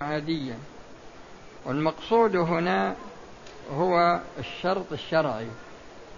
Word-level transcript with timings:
عاديا 0.00 0.58
والمقصود 1.64 2.36
هنا 2.36 2.96
هو 3.72 4.20
الشرط 4.38 4.92
الشرعي. 4.92 5.46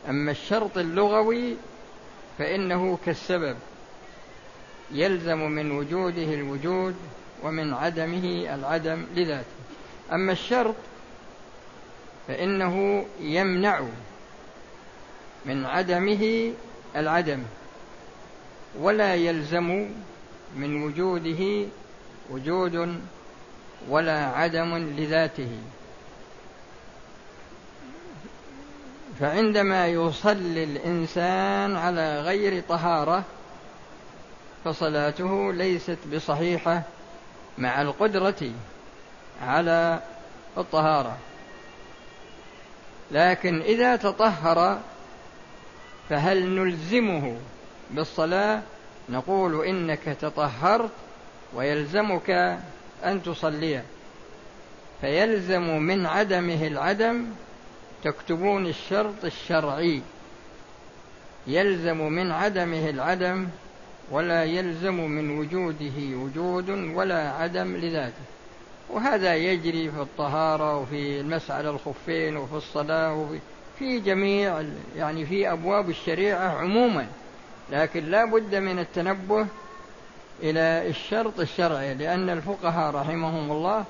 أما 0.08 0.30
الشرط 0.30 0.78
اللغوي 0.78 1.56
فإنه 2.38 2.98
كالسبب. 3.06 3.56
يلزم 4.92 5.38
من 5.38 5.70
وجوده 5.70 6.34
الوجود 6.34 6.94
ومن 7.42 7.74
عدمه 7.74 8.54
العدم 8.54 9.06
لذاته. 9.14 9.46
أما 10.12 10.32
الشرط 10.32 10.74
فإنه 12.28 13.06
يمنع 13.20 13.80
من 15.46 15.66
عدمه 15.66 16.52
العدم. 16.96 17.42
ولا 18.78 19.14
يلزم 19.14 19.88
من 20.56 20.82
وجوده 20.82 21.66
وجود 22.30 23.00
ولا 23.88 24.26
عدم 24.26 24.76
لذاته. 24.76 25.58
فعندما 29.20 29.86
يصلي 29.86 30.64
الإنسان 30.64 31.76
على 31.76 32.20
غير 32.20 32.62
طهارة 32.68 33.24
فصلاته 34.64 35.52
ليست 35.52 35.98
بصحيحة 36.14 36.82
مع 37.58 37.82
القدرة 37.82 38.50
على 39.42 40.00
الطهارة. 40.58 41.16
لكن 43.10 43.60
إذا 43.60 43.96
تطهر 43.96 44.80
فهل 46.08 46.48
نلزمه 46.48 47.36
بالصلاة؟ 47.90 48.62
نقول 49.08 49.66
إنك 49.66 50.16
تطهرت 50.20 50.90
ويلزمك 51.54 52.58
أن 53.04 53.22
تصلي 53.22 53.82
فيلزم 55.00 55.78
من 55.78 56.06
عدمه 56.06 56.66
العدم 56.66 57.26
تكتبون 58.04 58.66
الشرط 58.66 59.24
الشرعي. 59.24 60.02
يلزم 61.46 61.98
من 61.98 62.30
عدمه 62.30 62.90
العدم 62.90 63.48
ولا 64.10 64.44
يلزم 64.44 64.94
من 64.94 65.38
وجوده 65.38 66.16
وجود 66.16 66.70
ولا 66.70 67.30
عدم 67.30 67.76
لذاته. 67.76 68.24
وهذا 68.90 69.34
يجري 69.34 69.90
في 69.90 70.00
الطهارة 70.00 70.78
وفي 70.78 71.20
المسح 71.20 71.50
على 71.50 71.70
الخفين 71.70 72.36
وفي 72.36 72.54
الصلاة 72.54 73.14
وفي 73.14 73.38
في 73.78 74.00
جميع 74.00 74.62
يعني 74.96 75.26
في 75.26 75.52
أبواب 75.52 75.90
الشريعة 75.90 76.48
عموما. 76.48 77.06
لكن 77.72 78.04
لا 78.04 78.24
بد 78.24 78.54
من 78.54 78.78
التنبه 78.78 79.46
إلى 80.42 80.88
الشرط 80.88 81.40
الشرعي 81.40 81.94
لأن 81.94 82.30
الفقهاء 82.30 82.94
رحمهم 82.94 83.52
الله 83.52 83.84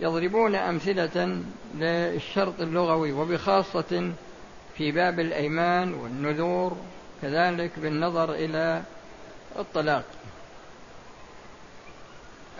يضربون 0.00 0.54
أمثلة 0.54 1.42
للشرط 1.74 2.60
اللغوي 2.60 3.12
وبخاصة 3.12 4.12
في 4.76 4.92
باب 4.92 5.20
الأيمان 5.20 5.94
والنذور 5.94 6.76
كذلك 7.22 7.70
بالنظر 7.78 8.32
إلى 8.32 8.82
الطلاق. 9.58 10.04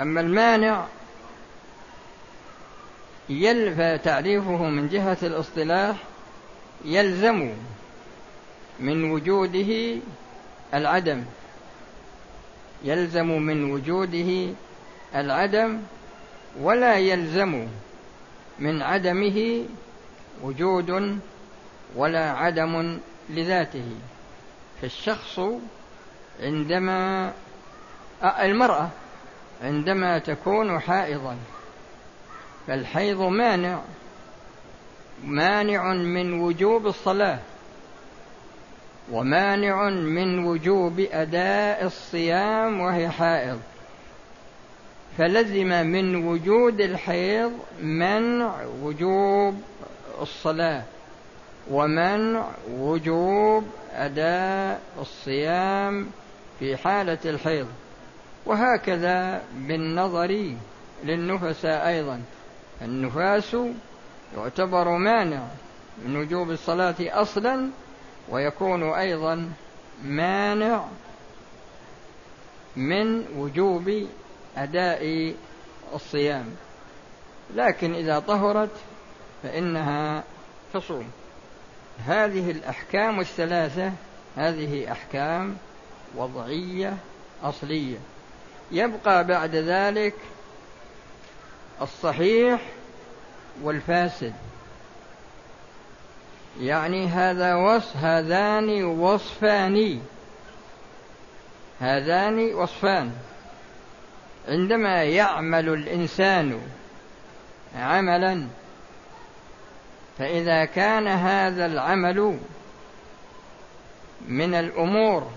أما 0.01 0.21
المانع 0.21 0.87
يلفى 3.29 3.99
تعريفه 3.99 4.63
من 4.69 4.89
جهة 4.89 5.19
الاصطلاح 5.23 5.97
يلزم 6.85 7.53
من 8.81 9.11
وجوده 9.11 9.97
العدم. 10.75 11.25
يلزم 12.83 13.27
من 13.27 13.71
وجوده 13.71 14.55
العدم 15.15 15.81
ولا 16.61 16.99
يلزم 16.99 17.67
من 18.59 18.83
عدمه 18.83 19.65
وجود 20.43 21.19
ولا 21.97 22.31
عدم 22.31 22.99
لذاته. 23.31 23.87
فالشخص 24.83 25.41
عندما 26.41 27.33
المرأة 28.23 28.89
عندما 29.63 30.19
تكون 30.19 30.81
حائضا 30.81 31.37
فالحيض 32.67 33.21
مانع 33.21 33.81
مانع 35.25 35.93
من 35.95 36.41
وجوب 36.41 36.87
الصلاة. 36.87 37.39
ومانع 39.13 39.91
من 39.91 40.45
وجوب 40.45 41.01
أداء 41.01 41.85
الصيام 41.85 42.81
وهي 42.81 43.09
حائض. 43.09 43.61
فلزم 45.19 45.87
من 45.87 46.17
وجود 46.27 46.81
الحيض 46.81 47.53
منع 47.83 48.55
وجوب 48.83 49.63
الصلاة 50.21 50.83
ومنع 51.71 52.49
وجوب 52.71 53.65
أداء 53.93 54.81
الصيام 55.01 56.07
في 56.59 56.77
حالة 56.77 57.19
الحيض. 57.25 57.67
وهكذا 58.47 59.43
بالنظر 59.55 60.55
للنفساء 61.05 61.89
أيضا. 61.89 62.21
النفاس 62.83 63.57
يعتبر 64.37 64.89
مانع 64.89 65.43
من 66.07 66.17
وجوب 66.17 66.51
الصلاة 66.51 66.95
أصلا 67.01 67.71
ويكون 68.29 68.83
أيضا 68.93 69.53
مانع 70.05 70.85
من 72.77 73.27
وجوب 73.37 74.07
أداء 74.57 75.35
الصيام. 75.95 76.57
لكن 77.55 77.95
إذا 77.95 78.19
طهرت 78.19 78.77
فإنها 79.43 80.25
تصوم. 80.75 81.11
هذه 82.07 82.51
الأحكام 82.51 83.21
الثلاثة 83.21 83.93
هذه 84.37 84.93
أحكام 84.93 85.57
وضعية 86.17 86.97
أصلية. 87.43 87.99
يبقى 88.73 89.25
بعد 89.25 89.57
ذلك 89.57 90.15
الصحيح 91.83 92.61
والفاسد. 93.63 94.33
يعني 96.61 97.07
هذا 97.07 97.55
وصف 97.55 97.97
هذان 97.97 98.85
وصفان. 98.85 100.01
هذان 101.81 102.55
وصفان. 102.55 103.13
عندما 104.49 105.05
يعمل 105.05 105.69
الإنسان 105.69 106.61
عملا 107.77 108.49
فإذا 110.19 110.65
كان 110.65 111.09
هذا 111.09 111.67
العمل 111.67 112.39
من 114.29 114.55
الأمور 114.55 115.31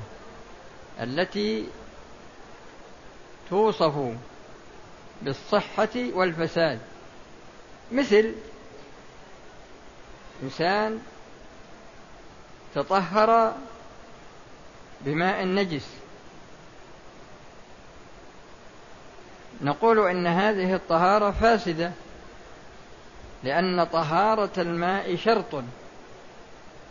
التي 1.02 1.66
توصف 3.50 3.94
بالصحة 5.22 5.90
والفساد 5.96 6.80
مثل 7.92 8.34
إنسان 10.44 11.00
تطهر 12.76 13.54
بماء 15.02 15.46
نجس 15.46 15.88
نقول 19.62 20.08
إن 20.10 20.28
هذه 20.28 20.76
الطهارة 20.76 21.32
فاسدة 21.32 21.92
لأن 23.44 23.84
طهارة 23.84 24.52
الماء 24.58 25.16
شرط 25.16 25.64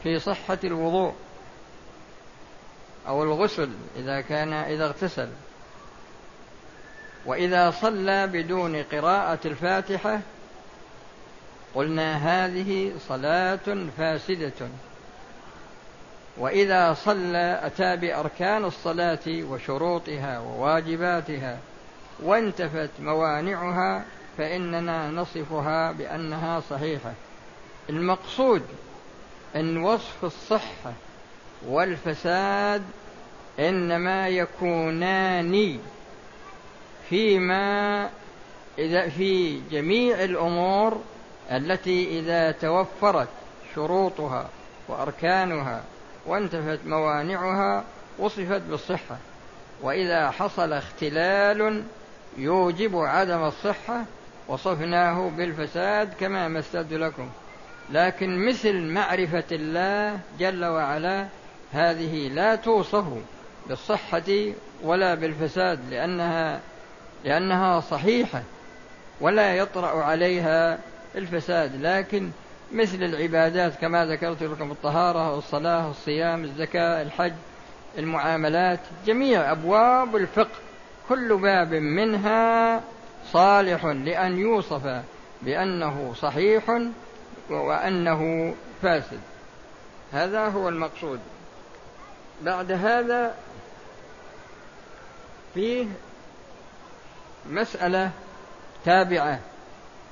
في 0.03 0.19
صحة 0.19 0.59
الوضوء 0.65 1.15
أو 3.09 3.23
الغسل 3.23 3.71
إذا 3.97 4.21
كان 4.21 4.53
إذا 4.53 4.87
اغتسل. 4.87 5.29
وإذا 7.27 7.71
صلى 7.71 8.27
بدون 8.27 8.83
قراءة 8.83 9.39
الفاتحة 9.45 10.21
قلنا 11.77 12.17
هذه 12.17 12.93
صلاة 13.09 13.87
فاسدة. 13.99 14.69
وإذا 16.37 16.95
صلى 16.95 17.61
أتى 17.63 17.97
بأركان 17.97 18.65
الصلاة 18.65 19.19
وشروطها 19.27 20.39
وواجباتها 20.39 21.59
وانتفت 22.23 22.91
موانعها 23.01 24.05
فإننا 24.39 25.11
نصفها 25.11 25.93
بأنها 25.93 26.61
صحيحة. 26.61 27.13
المقصود 27.91 28.63
أن 29.57 29.77
وصف 29.77 30.25
الصحة 30.25 30.93
والفساد 31.67 32.83
إنما 33.59 34.29
يكونان 34.29 35.79
فيما 37.09 38.11
إذا 38.79 39.09
في 39.09 39.61
جميع 39.71 40.25
الأمور 40.25 41.01
التي 41.51 42.19
إذا 42.19 42.51
توفرت 42.51 43.29
شروطها 43.75 44.49
وأركانها 44.89 45.83
وانتفت 46.27 46.79
موانعها 46.87 47.85
وصفت 48.19 48.61
بالصحة. 48.61 49.17
وإذا 49.83 50.31
حصل 50.31 50.73
اختلال 50.73 51.83
يوجب 52.37 52.97
عدم 52.97 53.45
الصحة 53.45 54.05
وصفناه 54.49 55.31
بالفساد 55.37 56.15
كما 56.21 56.49
مسد 56.49 56.93
لكم. 56.93 57.31
لكن 57.91 58.47
مثل 58.49 58.81
معرفة 58.83 59.45
الله 59.53 60.21
جل 60.39 60.65
وعلا 60.65 61.27
هذه 61.73 62.29
لا 62.29 62.55
توصف 62.55 63.05
بالصحة 63.69 64.53
ولا 64.83 65.15
بالفساد 65.15 65.79
لأنها 65.91 66.61
لأنها 67.25 67.81
صحيحة 67.81 68.43
ولا 69.21 69.55
يطرأ 69.55 70.03
عليها 70.03 70.79
الفساد 71.17 71.81
لكن 71.81 72.31
مثل 72.73 73.03
العبادات 73.03 73.75
كما 73.75 74.07
ذكرت 74.07 74.43
لكم 74.43 74.71
الطهارة 74.71 75.35
والصلاة 75.35 75.87
والصيام 75.87 76.45
الزكاة 76.45 77.03
الحج 77.03 77.33
المعاملات 77.99 78.81
جميع 79.07 79.53
أبواب 79.53 80.17
الفقه 80.17 80.59
كل 81.09 81.37
باب 81.37 81.75
منها 81.75 82.81
صالح 83.33 83.85
لأن 83.85 84.39
يوصف 84.39 85.03
بأنه 85.43 86.15
صحيح 86.15 86.81
وأنه 87.51 88.55
فاسد. 88.83 89.21
هذا 90.13 90.49
هو 90.49 90.69
المقصود. 90.69 91.21
بعد 92.43 92.73
هذا 92.73 93.35
فيه 95.55 95.87
مسألة 97.51 98.11
تابعة. 98.85 99.41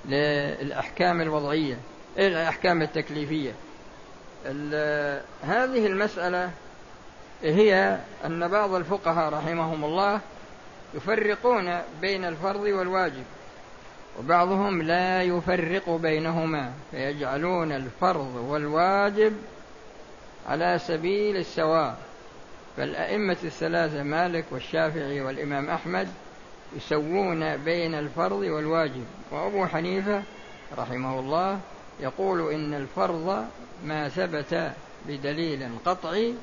للأحكام 0.08 1.20
الوضعية 1.20 1.76
الأحكام 2.18 2.82
التكليفية. 2.82 3.52
هذه 5.42 5.86
المسألة 5.86 6.50
هي 7.42 7.98
أن 8.24 8.48
بعض 8.48 8.74
الفقهاء 8.74 9.32
رحمهم 9.32 9.84
الله 9.84 10.20
يفرقون 10.94 11.78
بين 12.00 12.24
الفرض 12.24 12.60
والواجب 12.60 13.24
وبعضهم 14.18 14.82
لا 14.82 15.22
يفرق 15.22 15.90
بينهما 15.90 16.72
فيجعلون 16.90 17.72
الفرض 17.72 18.34
والواجب 18.48 19.32
على 20.48 20.78
سبيل 20.78 21.36
السواء. 21.36 21.96
فالأئمة 22.76 23.36
الثلاثة 23.44 24.02
مالك 24.02 24.44
والشافعي 24.50 25.20
والإمام 25.20 25.70
أحمد 25.70 26.08
يسوون 26.76 27.56
بين 27.56 27.94
الفرض 27.94 28.38
والواجب. 28.38 29.04
وأبو 29.30 29.66
حنيفة 29.66 30.22
رحمه 30.78 31.18
الله 31.20 31.60
يقول 32.00 32.52
إن 32.52 32.74
الفرض 32.74 33.46
ما 33.84 34.08
ثبت 34.08 34.72
بدليل 35.08 35.68
قطعي 35.84 36.34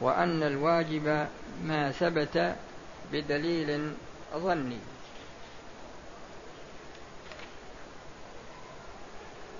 وأن 0.00 0.42
الواجب 0.42 1.26
ما 1.64 1.90
ثبت 1.90 2.56
بدليل 3.12 3.92
ظني. 4.36 4.78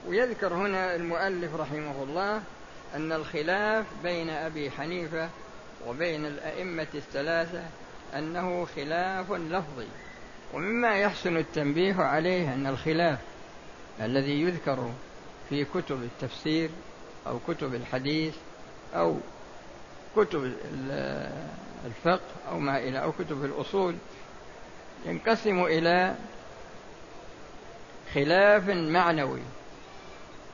ويذكر 0.09 0.55
هنا 0.55 0.94
المؤلف 0.94 1.55
رحمه 1.55 2.03
الله 2.03 2.43
أن 2.94 3.12
الخلاف 3.12 3.87
بين 4.03 4.31
أبي 4.31 4.71
حنيفة 4.71 5.29
وبين 5.87 6.27
الأئمة 6.27 6.87
الثلاثة 6.94 7.62
أنه 8.15 8.67
خلاف 8.77 9.32
لفظي. 9.32 9.87
ومما 10.55 10.99
يحسن 10.99 11.37
التنبيه 11.37 11.94
عليه 11.94 12.55
أن 12.55 12.67
الخلاف 12.67 13.19
الذي 14.00 14.43
يذكر 14.43 14.93
في 15.49 15.64
كتب 15.64 16.02
التفسير 16.02 16.70
أو 17.26 17.38
كتب 17.49 17.75
الحديث 17.75 18.35
أو 18.94 19.17
كتب 20.17 20.52
الفقه 21.87 22.20
أو 22.49 22.58
ما 22.58 22.79
إلى 22.79 23.02
أو 23.02 23.12
كتب 23.12 23.44
الأصول 23.44 23.97
ينقسم 25.06 25.64
إلى 25.64 26.14
خلاف 28.14 28.69
معنوي 28.69 29.43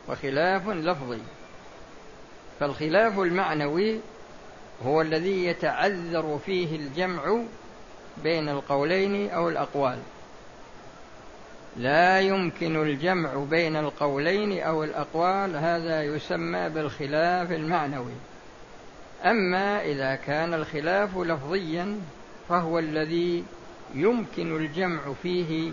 وخلاف 0.09 0.69
لفظي. 0.69 1.21
فالخلاف 2.61 3.19
المعنوي 3.19 4.01
هو 4.87 5.01
الذي 5.01 5.45
يتعذر 5.45 6.39
فيه 6.47 6.77
الجمع 6.77 7.41
بين 8.23 8.49
القولين 8.49 9.31
أو 9.31 9.49
الأقوال. 9.49 9.99
لا 11.77 12.21
يمكن 12.21 12.77
الجمع 12.77 13.35
بين 13.51 13.77
القولين 13.77 14.63
أو 14.63 14.85
الأقوال 14.85 15.57
هذا 15.57 16.03
يسمى 16.03 16.69
بالخلاف 16.69 17.53
المعنوي. 17.53 18.13
أما 19.25 19.83
إذا 19.83 20.15
كان 20.15 20.55
الخلاف 20.55 21.19
لفظيا 21.19 22.01
فهو 22.49 22.79
الذي 22.79 23.45
يمكن 23.95 24.57
الجمع 24.57 25.01
فيه 25.23 25.73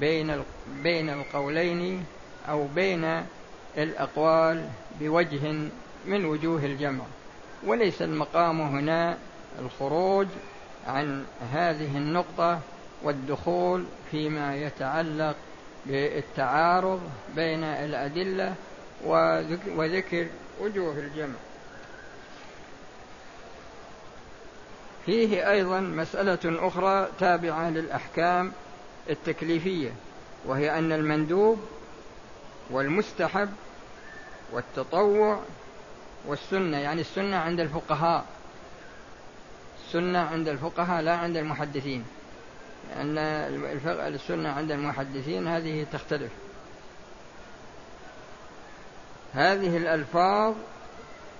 بين 0.00 0.42
بين 0.82 1.10
القولين 1.10 2.04
أو 2.48 2.66
بين 2.74 3.22
الأقوال 3.78 4.68
بوجه 5.00 5.52
من 6.06 6.24
وجوه 6.24 6.64
الجمع. 6.64 7.04
وليس 7.66 8.02
المقام 8.02 8.60
هنا 8.60 9.18
الخروج 9.58 10.26
عن 10.88 11.24
هذه 11.52 11.96
النقطة 11.96 12.60
والدخول 13.02 13.84
فيما 14.10 14.56
يتعلق 14.56 15.36
بالتعارض 15.86 17.00
بين 17.36 17.64
الأدلة 17.64 18.54
وذكر 19.76 20.26
وجوه 20.60 20.98
الجمع. 20.98 21.34
فيه 25.06 25.50
أيضا 25.50 25.80
مسألة 25.80 26.66
أخرى 26.68 27.08
تابعة 27.20 27.70
للأحكام 27.70 28.52
التكليفية 29.10 29.90
وهي 30.46 30.78
أن 30.78 30.92
المندوب 30.92 31.60
والمستحب 32.70 33.48
والتطوع 34.52 35.40
والسنة 36.26 36.78
يعني 36.78 37.00
السنة 37.00 37.36
عند 37.36 37.60
الفقهاء. 37.60 38.24
السنة 39.88 40.18
عند 40.18 40.48
الفقهاء 40.48 41.02
لا 41.02 41.16
عند 41.16 41.36
المحدثين. 41.36 42.04
لأن 42.96 43.18
السنة 44.14 44.48
عند 44.48 44.70
المحدثين 44.70 45.48
هذه 45.48 45.86
تختلف. 45.92 46.32
هذه 49.34 49.76
الألفاظ 49.76 50.54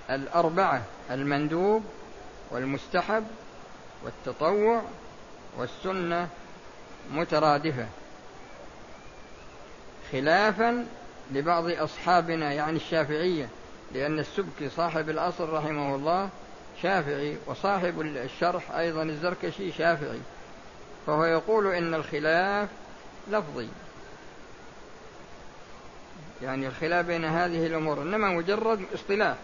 الأربعة 0.09 0.81
المندوب 1.11 1.83
والمستحب 2.51 3.27
والتطوع 4.03 4.81
والسنة 5.57 6.27
مترادفة. 7.11 7.87
خلافا 10.11 10.85
لبعض 11.31 11.69
أصحابنا 11.69 12.53
يعني 12.53 12.77
الشافعية 12.77 13.49
لأن 13.93 14.19
السبكي 14.19 14.69
صاحب 14.69 15.09
الأصل 15.09 15.49
رحمه 15.49 15.95
الله 15.95 16.29
شافعي 16.83 17.37
وصاحب 17.47 18.01
الشرح 18.01 18.71
أيضا 18.71 19.03
الزركشي 19.03 19.71
شافعي 19.71 20.19
فهو 21.07 21.25
يقول 21.25 21.67
إن 21.67 21.93
الخلاف 21.93 22.69
لفظي. 23.27 23.67
يعني 26.43 26.67
الخلاف 26.67 27.05
بين 27.05 27.25
هذه 27.25 27.67
الأمور 27.67 28.01
إنما 28.01 28.29
مجرد 28.29 28.85
اصطلاح. 28.93 29.35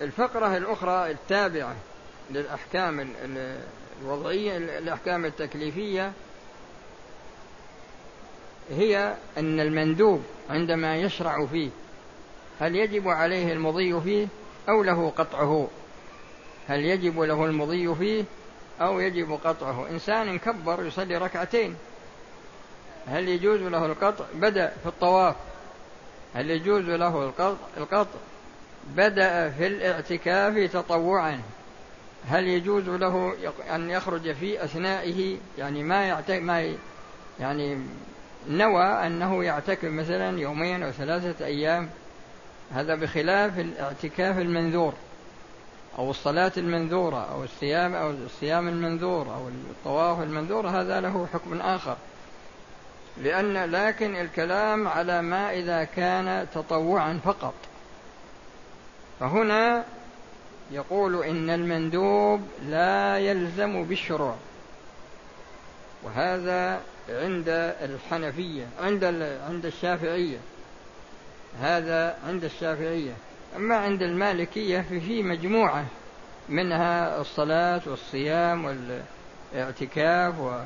الفقرة 0.00 0.56
الأخرى 0.56 1.10
التابعة 1.10 1.76
للأحكام 2.30 3.08
الوضعية 4.02 4.56
الأحكام 4.56 5.24
التكليفية 5.24 6.12
هي 8.70 9.14
أن 9.38 9.60
المندوب 9.60 10.24
عندما 10.50 10.96
يشرع 10.96 11.46
فيه 11.46 11.70
هل 12.60 12.76
يجب 12.76 13.08
عليه 13.08 13.52
المضي 13.52 14.00
فيه 14.00 14.28
أو 14.68 14.82
له 14.82 15.10
قطعه؟ 15.10 15.68
هل 16.68 16.84
يجب 16.84 17.20
له 17.20 17.44
المضي 17.44 17.94
فيه 17.94 18.24
أو 18.80 19.00
يجب 19.00 19.38
قطعه؟ 19.44 19.86
إنسان 19.90 20.38
كبر 20.38 20.86
يصلي 20.86 21.16
ركعتين. 21.16 21.76
هل 23.06 23.28
يجوز 23.28 23.60
له 23.60 23.86
القطع؟ 23.86 24.24
بدأ 24.34 24.72
في 24.82 24.86
الطواف. 24.86 25.36
هل 26.34 26.50
يجوز 26.50 26.84
له 26.84 27.32
القطع, 27.76 28.18
بدأ 28.96 29.50
في 29.50 29.66
الاعتكاف 29.66 30.72
تطوعا. 30.72 31.40
هل 32.28 32.48
يجوز 32.48 32.88
له 32.88 33.34
أن 33.74 33.90
يخرج 33.90 34.32
في 34.32 34.64
أثنائه؟ 34.64 35.36
يعني 35.58 35.82
ما 35.82 36.04
يعتك 36.04 36.42
ما 36.42 36.74
يعني 37.40 37.78
نوى 38.48 38.84
أنه 38.84 39.44
يعتكف 39.44 39.84
مثلا 39.84 40.40
يومين 40.40 40.82
أو 40.82 40.90
ثلاثة 40.90 41.46
أيام. 41.46 41.90
هذا 42.74 42.94
بخلاف 42.94 43.58
الاعتكاف 43.58 44.38
المنذور 44.38 44.94
أو 45.98 46.10
الصلاة 46.10 46.52
المنذورة 46.56 47.32
أو 47.32 47.44
الصيام 47.44 47.94
أو 47.94 48.10
الصيام 48.10 48.68
المنذور 48.68 49.26
أو 49.34 49.48
الطواف 49.48 50.22
المنذور 50.22 50.68
هذا 50.68 51.00
له 51.00 51.28
حكم 51.32 51.60
آخر. 51.60 51.96
لأن 53.22 53.70
لكن 53.70 54.16
الكلام 54.16 54.88
على 54.88 55.22
ما 55.22 55.52
إذا 55.52 55.84
كان 55.84 56.46
تطوعا 56.54 57.20
فقط. 57.24 57.54
فهنا 59.20 59.84
يقول 60.70 61.24
إن 61.24 61.50
المندوب 61.50 62.40
لا 62.66 63.18
يلزم 63.18 63.84
بالشروع. 63.84 64.36
وهذا 66.02 66.80
عند 67.08 67.48
الحنفية 67.82 68.66
عند 68.82 69.04
عند 69.48 69.66
الشافعية. 69.66 70.38
هذا 71.60 72.16
عند 72.26 72.44
الشافعية. 72.44 73.12
أما 73.56 73.76
عند 73.76 74.02
المالكية 74.02 74.80
ففي 74.80 75.22
مجموعة 75.22 75.84
منها 76.48 77.20
الصلاة 77.20 77.80
والصيام 77.86 78.64
والاعتكاف 79.54 80.38
و 80.40 80.60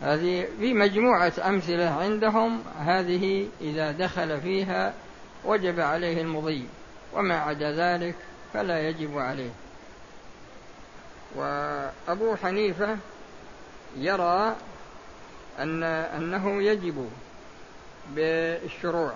هذه 0.00 0.48
في 0.60 0.74
مجموعة 0.74 1.32
أمثلة 1.44 1.90
عندهم. 1.90 2.62
هذه 2.78 3.48
إذا 3.60 3.92
دخل 3.92 4.40
فيها 4.40 4.94
وجب 5.44 5.80
عليه 5.80 6.20
المضي 6.20 6.66
وما 7.12 7.36
عدا 7.36 7.72
ذلك 7.72 8.14
فلا 8.54 8.88
يجب 8.88 9.18
عليه. 9.18 9.50
وأبو 11.36 12.36
حنيفة 12.36 12.96
يرى 13.96 14.56
أن 15.58 15.82
أنه 15.82 16.62
يجب 16.62 17.10
بالشروع. 18.14 19.12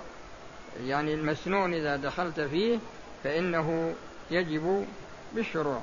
يعني 0.84 1.14
المسنون 1.14 1.74
إذا 1.74 1.96
دخلت 1.96 2.40
فيه 2.40 2.78
فإنه 3.24 3.94
يجب 4.30 4.86
بالشروع. 5.34 5.80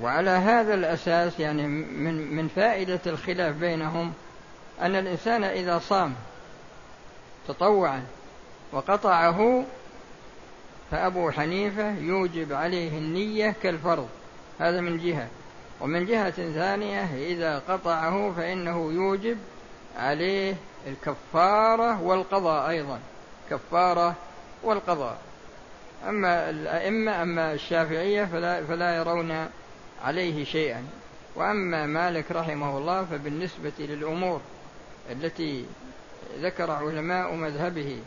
وعلى 0.00 0.30
هذا 0.30 0.74
الأساس 0.74 1.40
يعني 1.40 1.66
من 1.66 2.36
من 2.36 2.48
فائدة 2.48 3.00
الخلاف 3.06 3.56
بينهم 3.56 4.12
أن 4.80 4.96
الإنسان 4.96 5.44
إذا 5.44 5.78
صام 5.78 6.14
تطوعا 7.48 8.04
وقطعه 8.72 9.64
فأبو 10.90 11.30
حنيفة 11.30 11.98
يوجب 11.98 12.52
عليه 12.52 12.98
النية 12.98 13.54
كالفرض. 13.62 14.08
هذا 14.58 14.80
من 14.80 14.98
جهة. 14.98 15.28
ومن 15.80 16.06
جهة 16.06 16.30
ثانية 16.30 17.04
إذا 17.14 17.58
قطعه 17.68 18.32
فإنه 18.36 18.92
يوجب 18.92 19.38
عليه 19.98 20.54
الكفارة 20.86 22.02
والقضاء 22.02 22.70
أيضا. 22.70 22.98
كفارة 23.50 24.14
والقضاء. 24.62 25.18
أما 26.08 26.50
الأئمة 26.50 27.22
أما 27.22 27.52
الشافعية 27.52 28.24
فلا, 28.24 28.64
فلا 28.64 28.96
يرون 28.96 29.46
عليه 30.04 30.44
شيئا. 30.44 30.84
وأما 31.34 31.86
مالك 31.86 32.32
رحمه 32.32 32.78
الله 32.78 33.04
فبالنسبة 33.04 33.72
للأمور 33.78 34.40
التي 35.10 35.64
ذكر 36.40 36.70
علماء 36.70 37.34
مذهبه 37.34 37.98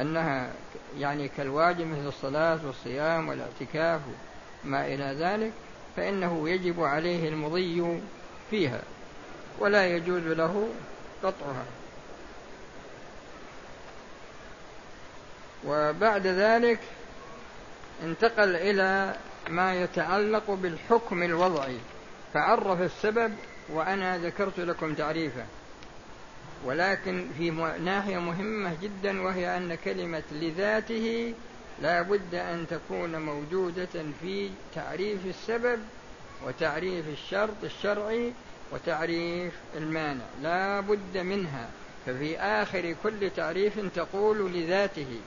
أنها 0.00 0.52
يعني 0.98 1.28
كالواجب 1.28 1.86
مثل 1.86 2.06
الصلاة 2.06 2.58
والصيام 2.66 3.28
والاعتكاف 3.28 4.00
ما 4.64 4.86
إلى 4.86 5.04
ذلك 5.04 5.52
فإنه 5.96 6.48
يجب 6.48 6.82
عليه 6.82 7.28
المضي 7.28 8.00
فيها 8.50 8.82
ولا 9.58 9.86
يجوز 9.86 10.22
له 10.22 10.68
قطعها. 11.22 11.64
وبعد 15.66 16.26
ذلك 16.26 16.78
انتقل 18.04 18.56
إلى 18.56 19.16
ما 19.48 19.74
يتعلق 19.74 20.50
بالحكم 20.50 21.22
الوضعي. 21.22 21.78
فعرف 22.34 22.80
السبب 22.80 23.32
وأنا 23.68 24.18
ذكرت 24.18 24.60
لكم 24.60 24.94
تعريفه. 24.94 25.44
ولكن 26.64 27.26
في 27.38 27.50
ناحية 27.84 28.18
مهمة 28.18 28.76
جدا 28.82 29.22
وهي 29.22 29.56
أن 29.56 29.74
كلمة 29.74 30.22
لذاته 30.32 31.34
لا 31.82 32.02
بد 32.02 32.34
أن 32.34 32.66
تكون 32.70 33.20
موجودة 33.20 34.04
في 34.20 34.50
تعريف 34.74 35.26
السبب 35.26 35.80
وتعريف 36.44 37.08
الشرط 37.08 37.64
الشرعي 37.64 38.32
وتعريف 38.72 39.52
المانع. 39.76 40.24
لا 40.42 40.80
بد 40.80 41.18
منها. 41.18 41.68
ففي 42.06 42.38
آخر 42.38 42.94
كل 43.02 43.30
تعريف 43.36 43.80
تقول 43.94 44.52
لذاته. 44.52 45.20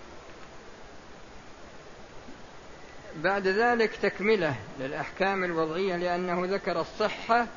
بعد 3.16 3.48
ذلك 3.48 3.96
تكملة 3.96 4.56
للأحكام 4.80 5.44
الوضعية 5.44 5.96
لأنه 5.96 6.46
ذكر 6.46 6.82
الصحة 6.82 7.48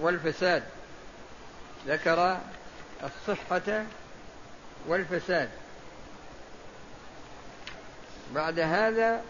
والفساد. 0.00 0.62
ذكر 1.86 2.38
الصحة 3.04 3.84
والفساد. 4.86 5.48
بعد 8.34 8.58
هذا 8.58 9.22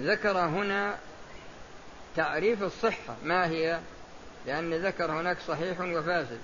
ذكر 0.00 0.38
هنا 0.38 0.98
تعريف 2.16 2.62
الصحة. 2.62 3.16
ما 3.22 3.46
هي؟ 3.46 3.80
لأن 4.46 4.74
ذكر 4.74 5.12
هناك 5.12 5.36
صحيح 5.48 5.80
وفاسد. 5.80 6.38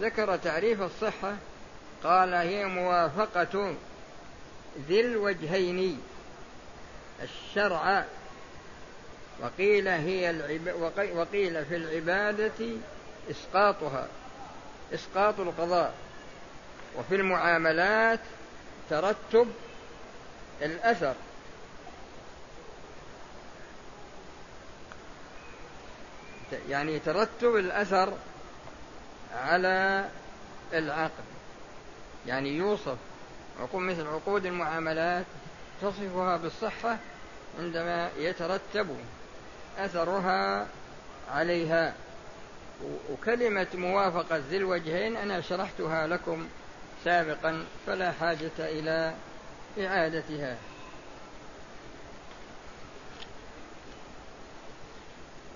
ذكر 0.00 0.36
تعريف 0.36 0.82
الصحة 0.82 1.36
قال 2.04 2.34
هي 2.34 2.64
موافقة 2.64 3.74
ذي 4.88 5.00
الوجهين. 5.00 6.02
الشرع 7.22 8.04
وقيل 9.40 9.88
هي 9.88 10.30
العب... 10.30 10.74
وقيل 11.14 11.64
في 11.64 11.76
العبادة 11.76 12.76
إسقاطها 13.30 14.08
إسقاط 14.94 15.40
القضاء. 15.40 15.94
وفي 16.98 17.14
المعاملات 17.14 18.20
ترتب 18.90 19.52
الأثر. 20.62 21.14
يعني 26.68 26.98
ترتب 26.98 27.56
الأثر 27.56 28.12
على 29.34 30.08
العقد. 30.72 31.24
يعني 32.26 32.56
يوصف 32.56 32.96
عقود 33.60 33.82
مثل 33.82 34.06
عقود 34.06 34.46
المعاملات 34.46 35.26
تصفها 35.82 36.36
بالصحة 36.36 36.96
عندما 37.58 38.10
يترتب 38.18 38.96
أثرها 39.78 40.66
عليها. 41.30 41.94
وكلمة 43.10 43.66
موافقة 43.74 44.36
ذي 44.36 44.56
الوجهين 44.56 45.16
أنا 45.16 45.40
شرحتها 45.40 46.06
لكم 46.06 46.48
سابقا 47.04 47.64
فلا 47.86 48.12
حاجة 48.12 48.50
إلى 48.58 49.14
إعادتها. 49.80 50.56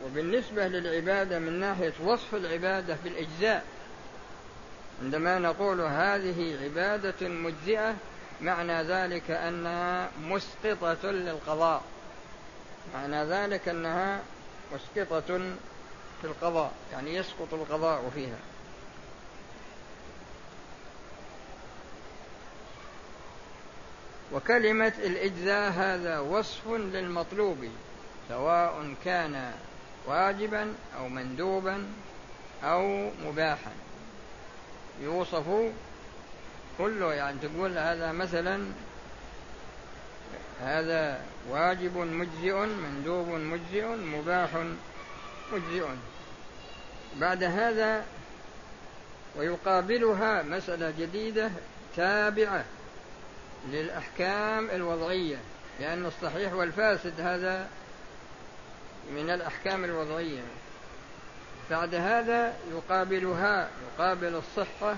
وبالنسبة 0.04 0.66
للعبادة 0.68 1.38
من 1.38 1.60
ناحية 1.60 1.92
وصف 2.04 2.34
العبادة 2.34 2.96
بالإجزاء 3.04 3.64
عندما 5.02 5.38
نقول 5.38 5.80
هذه 5.80 6.58
عبادة 6.64 7.28
مجزئة 7.28 7.94
معنى 8.40 8.82
ذلك 8.82 9.30
أنها 9.30 10.10
مسقطة 10.22 11.10
للقضاء. 11.10 11.82
معنى 12.94 13.24
ذلك 13.24 13.68
أنها 13.68 14.20
مسقطة 14.74 15.40
في 16.20 16.26
القضاء 16.26 16.72
يعني 16.92 17.14
يسقط 17.14 17.54
القضاء 17.54 18.10
فيها. 18.14 18.38
وكلمة 24.32 24.92
الإجزاء 24.98 25.70
هذا 25.70 26.18
وصف 26.18 26.68
للمطلوب 26.68 27.68
سواء 28.28 28.94
كان 29.04 29.52
واجبا 30.06 30.74
أو 30.98 31.08
مندوبا 31.08 31.86
أو 32.64 33.10
مباحا. 33.24 33.72
يوصف 35.02 35.72
كله 36.78 37.14
يعني 37.14 37.38
تقول 37.42 37.78
هذا 37.78 38.12
مثلا 38.12 38.66
هذا 40.60 41.20
واجب 41.50 41.96
مجزئ 41.96 42.54
مندوب 42.54 43.28
مجزئ 43.28 43.86
مباح 43.86 44.50
مجزئ 45.52 45.86
بعد 47.16 47.42
هذا 47.42 48.04
ويقابلها 49.36 50.42
مسألة 50.42 50.94
جديدة 50.98 51.50
تابعة 51.96 52.64
للأحكام 53.68 54.70
الوضعية 54.70 55.36
لأن 55.80 56.06
الصحيح 56.06 56.52
والفاسد 56.52 57.20
هذا 57.20 57.68
من 59.12 59.30
الأحكام 59.30 59.84
الوضعية. 59.84 60.42
بعد 61.70 61.94
هذا 61.94 62.56
يقابلها 62.70 63.68
يقابل 63.86 64.34
الصحة 64.34 64.96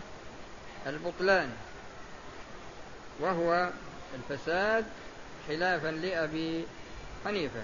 البطلان 0.87 1.50
وهو 3.21 3.71
الفساد 4.14 4.85
خلافا 5.49 5.88
لأبي 5.88 6.64
حنيفة. 7.25 7.62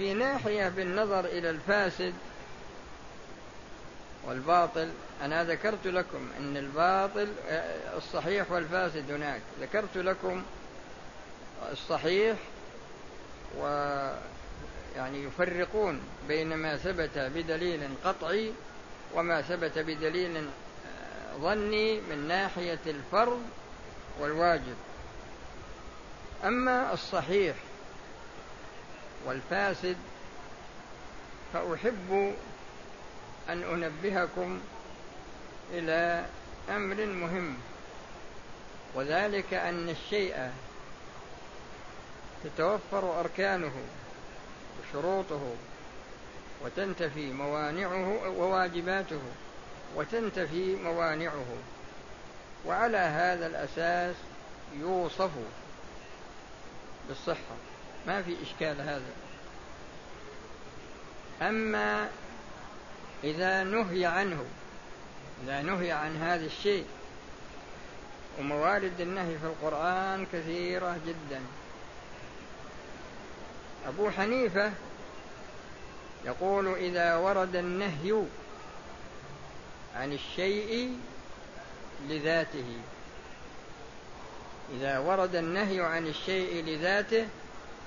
في 0.00 0.14
ناحية 0.14 0.68
بالنظر 0.68 1.24
إلى 1.24 1.50
الفاسد 1.50 2.14
والباطل. 4.26 4.90
أنا 5.22 5.44
ذكرت 5.44 5.86
لكم 5.86 6.28
أن 6.38 6.56
الباطل 6.56 7.28
الصحيح 7.96 8.50
والفاسد 8.50 9.12
هناك. 9.12 9.40
ذكرت 9.60 9.96
لكم 9.96 10.42
الصحيح 11.72 12.36
و 13.58 13.64
يعني 14.96 15.24
يفرقون 15.24 16.00
بين 16.28 16.54
ما 16.54 16.76
ثبت 16.76 17.18
بدليل 17.18 17.88
قطعي 18.04 18.52
وما 19.14 19.42
ثبت 19.42 19.78
بدليل 19.78 20.46
ظني 21.40 22.00
من 22.00 22.28
ناحية 22.28 22.80
الفرض 22.86 23.42
والواجب. 24.20 24.76
أما 26.44 26.92
الصحيح 26.92 27.56
والفاسد 29.26 29.96
فأحب 31.52 32.34
أن 33.48 33.62
أنبهكم 33.62 34.60
إلى 35.72 36.26
أمر 36.70 37.06
مهم 37.06 37.56
وذلك 38.94 39.54
أن 39.54 39.88
الشيء 39.88 40.50
تتوفر 42.44 43.20
أركانه 43.20 43.72
وشروطه 44.80 45.54
وتنتفي 46.64 47.32
موانعه 47.32 48.28
وواجباته 48.38 49.20
وتنتفي 49.96 50.76
موانعه 50.76 51.56
وعلى 52.66 52.98
هذا 52.98 53.46
الأساس 53.46 54.16
يوصف 54.80 55.30
بالصحة. 57.08 57.69
ما 58.06 58.22
في 58.22 58.36
إشكال 58.42 58.80
هذا. 58.80 59.12
أما 61.42 62.08
إذا 63.24 63.64
نهي 63.64 64.06
عنه 64.06 64.44
إذا 65.44 65.62
نهي 65.62 65.92
عن 65.92 66.16
هذا 66.16 66.46
الشيء 66.46 66.86
وموارد 68.38 69.00
النهي 69.00 69.38
في 69.38 69.46
القرآن 69.46 70.26
كثيرة 70.32 70.98
جدا. 71.06 71.40
أبو 73.88 74.10
حنيفة 74.10 74.72
يقول 76.24 76.74
إذا 76.74 77.16
ورد 77.16 77.56
النهي 77.56 78.24
عن 79.96 80.12
الشيء 80.12 80.98
لذاته. 82.08 82.78
إذا 84.76 84.98
ورد 84.98 85.36
النهي 85.36 85.80
عن 85.80 86.06
الشيء 86.06 86.64
لذاته 86.64 87.26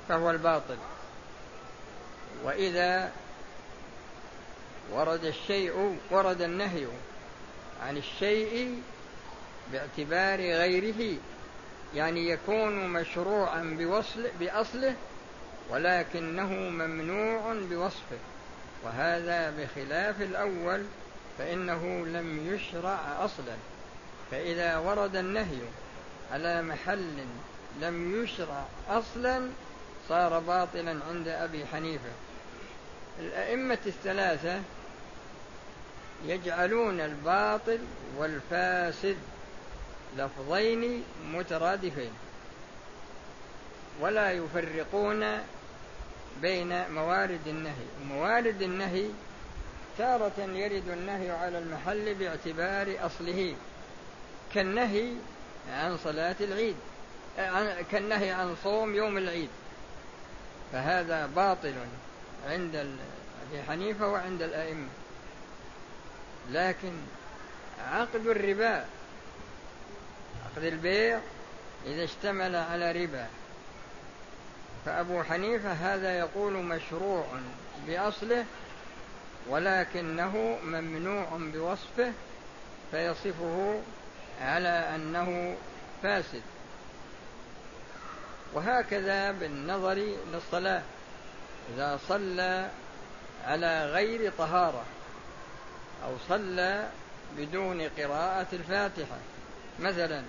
فهو 0.09 0.31
الباطل. 0.31 0.77
وإذا 2.43 3.11
ورد 4.91 5.25
الشيء 5.25 5.97
ورد 6.11 6.41
النهي 6.41 6.85
عن 7.83 7.97
الشيء 7.97 8.81
باعتبار 9.71 10.39
غيره 10.39 11.17
يعني 11.95 12.29
يكون 12.29 12.87
مشروعا 12.87 13.75
بوصل 13.79 14.27
بأصله 14.39 14.95
ولكنه 15.69 16.49
ممنوع 16.53 17.53
بوصفه. 17.53 18.17
وهذا 18.83 19.53
بخلاف 19.57 20.21
الأول 20.21 20.83
فإنه 21.37 22.05
لم 22.05 22.53
يشرع 22.53 22.99
أصلا. 23.25 23.55
فإذا 24.31 24.77
ورد 24.77 25.15
النهي 25.15 25.61
على 26.31 26.61
محل 26.61 27.25
لم 27.81 28.23
يشرع 28.23 28.65
أصلا 28.89 29.49
صار 30.09 30.39
باطلا 30.39 30.99
عند 31.09 31.27
أبي 31.27 31.65
حنيفة. 31.65 32.09
الأئمة 33.19 33.77
الثلاثة 33.85 34.61
يجعلون 36.25 36.99
الباطل 36.99 37.79
والفاسد 38.17 39.17
لفظين 40.17 41.03
مترادفين. 41.33 42.11
ولا 43.99 44.31
يفرقون 44.31 45.37
بين 46.41 46.91
موارد 46.91 47.47
النهي. 47.47 47.85
موارد 48.09 48.61
النهي 48.61 49.05
تارة 49.97 50.39
يرد 50.39 50.89
النهي 50.89 51.31
على 51.31 51.57
المحل 51.57 52.13
باعتبار 52.15 53.05
أصله. 53.05 53.55
كالنهي 54.53 55.09
عن 55.73 55.97
صلاة 55.97 56.35
العيد 56.41 56.75
كالنهي 57.91 58.31
عن 58.31 58.55
صوم 58.63 58.95
يوم 58.95 59.17
العيد. 59.17 59.49
فهذا 60.73 61.25
باطل 61.25 61.73
عند 62.49 62.75
أبي 62.75 63.63
حنيفة 63.67 64.07
وعند 64.07 64.41
الأئمة. 64.41 64.87
لكن 66.51 66.93
عقد 67.91 68.27
الربا 68.27 68.85
عقد 70.45 70.63
البيع 70.63 71.19
إذا 71.85 72.03
اشتمل 72.03 72.55
على 72.55 72.91
ربا. 72.91 73.27
فأبو 74.85 75.23
حنيفة 75.23 75.71
هذا 75.71 76.17
يقول 76.17 76.53
مشروع 76.53 77.25
بأصله 77.87 78.45
ولكنه 79.49 80.57
ممنوع 80.63 81.27
بوصفه 81.31 82.11
فيصفه 82.91 83.81
على 84.41 84.95
أنه 84.95 85.55
فاسد. 86.03 86.41
وهكذا 88.53 89.31
بالنظر 89.31 90.15
للصلاة. 90.33 90.81
إذا 91.73 91.99
صلى 92.07 92.69
على 93.45 93.85
غير 93.85 94.31
طهارة 94.37 94.83
أو 96.05 96.11
صلى 96.29 96.89
بدون 97.37 97.81
قراءة 97.81 98.47
الفاتحة 98.53 99.17
مثلا 99.79 100.23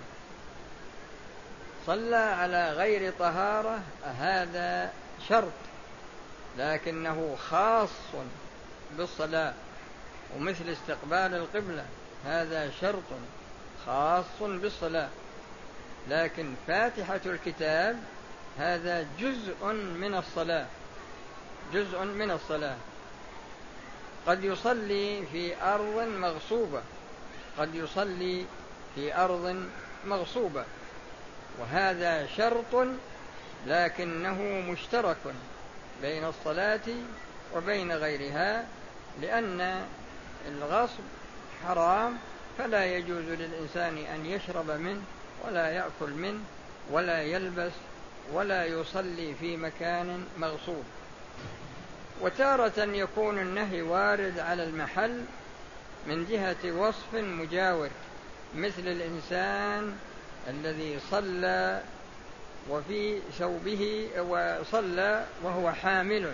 صلى 1.85 2.15
على 2.15 2.71
غير 2.71 3.13
طهارة 3.19 3.81
هذا 4.19 4.91
شرط 5.29 5.51
لكنه 6.57 7.35
خاص 7.49 7.89
بالصلاة 8.97 9.53
ومثل 10.35 10.69
استقبال 10.69 11.35
القبلة 11.35 11.85
هذا 12.25 12.71
شرط 12.81 13.03
خاص 13.85 14.41
بالصلاة. 14.41 15.09
لكن 16.09 16.53
فاتحة 16.67 17.19
الكتاب 17.25 17.99
هذا 18.57 19.07
جزء 19.19 19.73
من 19.73 20.15
الصلاة. 20.15 20.65
جزء 21.73 22.03
من 22.03 22.31
الصلاة. 22.31 22.75
قد 24.27 24.43
يصلي 24.43 25.25
في 25.31 25.61
أرض 25.61 26.07
مغصوبة. 26.07 26.81
قد 27.57 27.75
يصلي 27.75 28.45
في 28.95 29.15
أرض 29.15 29.65
مغصوبة. 30.05 30.65
وهذا 31.59 32.27
شرط 32.37 32.87
لكنه 33.67 34.41
مشترك 34.71 35.17
بين 36.01 36.25
الصلاة 36.25 36.87
وبين 37.55 37.91
غيرها 37.91 38.65
لأن 39.21 39.85
الغصب 40.47 41.03
حرام 41.67 42.17
فلا 42.57 42.85
يجوز 42.85 43.25
للإنسان 43.25 43.97
أن 43.97 44.25
يشرب 44.25 44.71
منه 44.71 45.01
ولا 45.45 45.71
يأكل 45.71 46.09
منه 46.09 46.39
ولا 46.91 47.21
يلبس 47.21 47.71
ولا 48.33 48.65
يصلي 48.65 49.33
في 49.39 49.57
مكان 49.57 50.25
مغصوب. 50.37 50.83
وتارة 52.21 52.83
يكون 52.83 53.39
النهي 53.39 53.81
وارد 53.81 54.39
على 54.39 54.63
المحل 54.63 55.21
من 56.07 56.25
جهة 56.25 56.71
وصف 56.71 57.13
مجاور 57.13 57.89
مثل 58.55 58.87
الإنسان 58.87 59.97
الذي 60.49 60.99
صلى 61.11 61.81
وفي 62.69 63.19
ثوبه 63.39 64.09
وصلى 64.19 65.25
وهو 65.43 65.71
حامل 65.71 66.33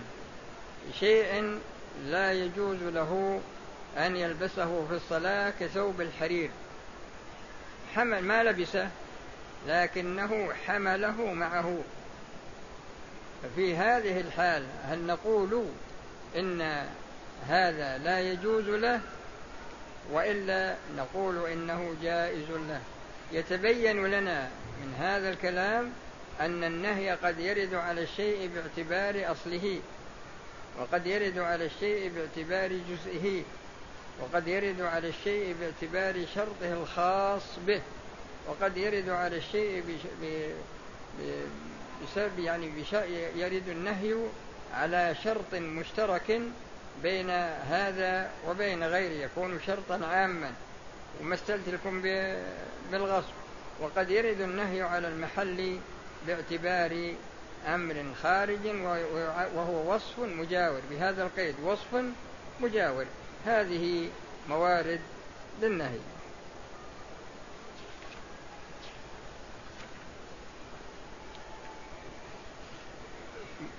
شيء 1.00 1.60
لا 2.06 2.32
يجوز 2.32 2.84
له 2.84 3.42
أن 3.98 4.16
يلبسه 4.16 4.86
في 4.90 4.96
الصلاة 4.96 5.54
كثوب 5.60 6.02
الحرير. 6.02 6.50
حمل 7.96 8.22
ما 8.24 8.44
لبسه؟ 8.44 8.90
لكنه 9.68 10.54
حمله 10.68 11.34
معه. 11.34 11.78
ففي 13.44 13.76
هذه 13.76 14.20
الحال 14.20 14.64
هل 14.84 15.00
نقول 15.06 15.66
إن 16.38 16.86
هذا 17.48 17.98
لا 17.98 18.20
يجوز 18.20 18.70
له؟ 18.70 19.02
وإلا 20.12 20.76
نقول 20.98 21.50
إنه 21.50 21.96
جائز 22.02 22.50
له. 22.50 22.82
يتبين 23.32 24.06
لنا 24.06 24.50
من 24.82 24.94
هذا 25.00 25.30
الكلام 25.30 25.92
أن 26.42 26.64
النهي 26.64 27.12
قد 27.12 27.40
يرد 27.40 27.74
على 27.74 28.04
الشيء 28.04 28.50
باعتبار 28.56 29.32
أصله 29.32 29.80
وقد 30.80 31.08
يرد 31.08 31.40
على 31.40 31.66
الشيء 31.66 32.12
باعتبار 32.16 32.80
جزئه 32.90 33.44
وقد 34.20 34.48
يرد 34.48 34.82
على 34.82 35.08
الشيء 35.08 35.56
باعتبار 35.60 36.26
شرطه 36.36 36.74
الخاص 36.74 37.44
به. 37.68 37.82
وقد 38.48 38.78
يرد 38.78 39.10
على 39.10 39.38
الشيء 39.38 39.84
بسبب 42.04 42.40
يعني 42.40 42.72
يرد 43.36 43.70
النهي 43.70 44.16
على 44.74 45.16
شرط 45.24 45.54
مشترك 45.54 46.42
بين 47.04 47.30
هذا 47.70 48.32
وبين 48.48 48.84
غيره 48.84 49.24
يكون 49.26 49.60
شرطا 49.68 50.06
عاما. 50.06 50.52
ومثلت 51.22 51.70
لكم 51.70 52.02
بالغصب. 52.92 53.34
وقد 53.82 54.10
يرد 54.10 54.42
النهي 54.42 54.82
على 54.82 55.08
المحل 55.08 55.80
باعتبار 56.28 57.14
أمر 57.68 58.06
خارج 58.24 58.68
وهو 59.56 59.96
وصف 59.96 60.20
مجاور. 60.20 60.82
بهذا 60.92 61.24
القيد 61.24 61.56
وصف 61.64 62.04
مجاور. 62.62 63.06
هذه 63.46 64.10
موارد 64.50 65.00
للنهي. 65.62 66.00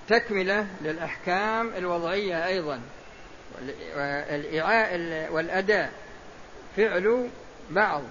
تكملة 0.08 0.66
للأحكام 0.82 1.74
الوضعية 1.76 2.46
أيضا. 2.46 2.80
والأداء. 5.30 5.92
فعل 6.76 7.28
بعض. 7.70 8.02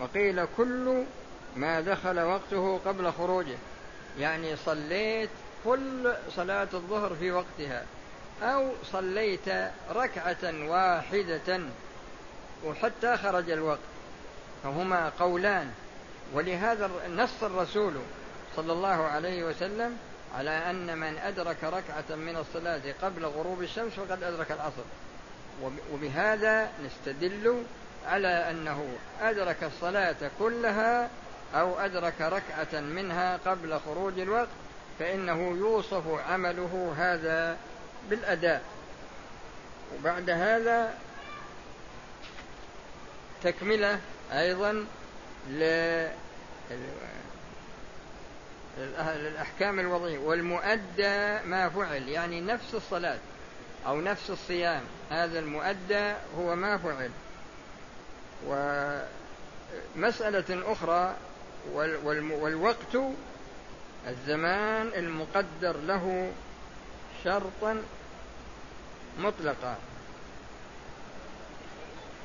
وقيل 0.00 0.46
كل 0.56 1.04
ما 1.56 1.80
دخل 1.80 2.20
وقته 2.20 2.80
قبل 2.86 3.12
خروجه. 3.12 3.56
يعني 4.18 4.56
صليت 4.56 5.30
كل 5.64 6.12
صلاة 6.36 6.68
الظهر 6.74 7.14
في 7.14 7.30
وقتها. 7.30 7.84
أو 8.42 8.70
صليت 8.92 9.48
ركعة 9.90 10.68
واحدة 10.68 11.60
وحتى 12.64 13.16
خرج 13.16 13.50
الوقت. 13.50 13.78
فهما 14.62 15.12
قولان. 15.18 15.70
ولهذا 16.34 16.90
نص 17.16 17.42
الرسول 17.42 17.92
صلى 18.56 18.72
الله 18.72 18.88
عليه 18.88 19.44
وسلم 19.44 19.98
على 20.36 20.70
أن 20.70 20.98
من 20.98 21.18
أدرك 21.18 21.64
ركعة 21.64 22.16
من 22.16 22.36
الصلاة 22.36 22.80
قبل 23.02 23.24
غروب 23.24 23.62
الشمس 23.62 23.92
فقد 23.92 24.22
أدرك 24.22 24.52
العصر. 24.52 24.82
وبهذا 25.92 26.70
نستدل 26.84 27.64
على 28.06 28.50
أنه 28.50 28.88
أدرك 29.20 29.56
الصلاة 29.62 30.30
كلها 30.38 31.10
أو 31.54 31.78
أدرك 31.78 32.20
ركعة 32.20 32.80
منها 32.80 33.36
قبل 33.36 33.80
خروج 33.80 34.18
الوقت 34.18 34.48
فإنه 34.98 35.56
يوصف 35.58 36.02
عمله 36.30 36.94
هذا 36.98 37.56
بالأداء. 38.10 38.62
وبعد 39.98 40.30
هذا 40.30 40.94
تكملة 43.42 44.00
أيضا 44.32 44.86
للأحكام 48.78 49.80
الوضعية. 49.80 50.18
والمؤدى 50.18 51.38
ما 51.44 51.68
فعل 51.68 52.08
يعني 52.08 52.40
نفس 52.40 52.74
الصلاة 52.74 53.18
أو 53.86 54.00
نفس 54.00 54.30
الصيام. 54.30 54.82
هذا 55.10 55.38
المؤدى 55.38 56.14
هو 56.38 56.56
ما 56.56 56.78
فعل. 56.78 57.10
ومسألة 59.96 60.72
أخرى 60.72 61.16
والوقت 62.14 62.96
الزمان 64.08 64.90
المقدر 64.96 65.76
له 65.76 66.32
شرطا 67.24 67.82
مطلقا. 69.18 69.76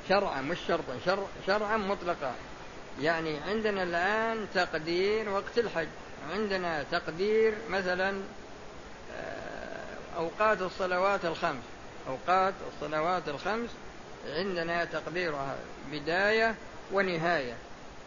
شرعا 0.08 0.40
مش 0.40 0.58
شرطا 0.68 0.98
شرع 1.06 1.26
شرعا 1.46 1.76
مطلقا. 1.76 2.34
يعني 3.00 3.38
عندنا 3.48 3.82
الآن 3.82 4.46
تقدير 4.54 5.28
وقت 5.28 5.58
الحج. 5.58 5.88
عندنا 6.32 6.84
تقدير 6.92 7.54
مثلا 7.70 8.20
آه، 9.16 10.16
أوقات 10.16 10.62
الصلوات 10.62 11.24
الخمس. 11.24 11.62
أوقات 12.08 12.54
الصلوات 12.72 13.28
الخمس 13.28 13.70
عندنا 14.28 14.84
تقديرها 14.84 15.56
بداية 15.92 16.54
ونهاية. 16.92 17.54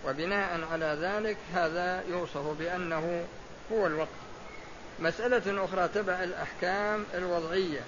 وبناء 0.06 0.62
على 0.72 0.98
ذلك 1.02 1.38
هذا 1.54 2.04
يوصف 2.10 2.58
بأنه 2.60 3.26
هو 3.72 3.88
الوقت. 3.88 4.10
مسألة 5.00 5.66
أخرى 5.66 5.88
تبع 5.88 6.24
الأحكام 6.24 7.06
الوضعية. 7.14 7.82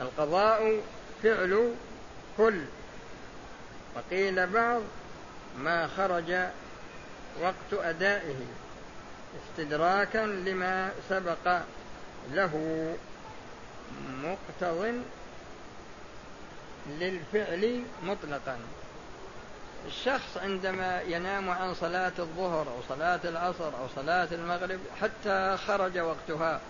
القضاء 0.00 0.80
فعل 1.22 1.74
كل. 2.36 2.60
وقيل 3.96 4.46
بعض 4.46 4.82
ما 5.58 5.86
خرج 5.96 6.32
وقت 7.42 7.84
أدائه. 7.84 8.46
استدراكا 9.40 10.18
لما 10.18 10.92
سبق 11.08 11.58
له 12.32 12.94
مقتض 14.22 15.02
للفعل 16.86 17.82
مطلقا. 18.02 18.58
الشخص 19.86 20.36
عندما 20.36 21.00
ينام 21.00 21.50
عن 21.50 21.74
صلاة 21.74 22.12
الظهر 22.18 22.68
أو 22.68 22.82
صلاة 22.88 23.20
العصر 23.24 23.66
أو 23.66 23.88
صلاة 23.96 24.28
المغرب 24.32 24.80
حتى 25.00 25.56
خرج 25.66 25.98
وقتها 25.98 26.60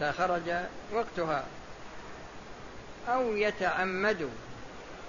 حتى 0.00 0.12
خرج 0.12 0.54
وقتها 0.92 1.44
أو 3.08 3.36
يتعمد 3.36 4.30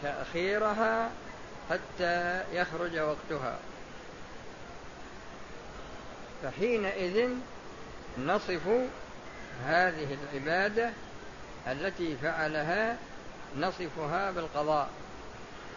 تأخيرها 0.03 1.09
حتى 1.69 2.43
يخرج 2.53 2.97
وقتها. 2.99 3.57
فحينئذ 6.43 7.29
نصف 8.17 8.67
هذه 9.65 10.17
العبادة 10.33 10.89
التي 11.67 12.17
فعلها 12.21 12.97
نصفها 13.57 14.31
بالقضاء. 14.31 14.89